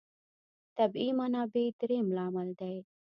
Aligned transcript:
طبیعي 0.77 1.11
منابع 1.19 1.65
درېیم 1.79 2.07
لامل 2.15 2.49
دی. 2.59 2.75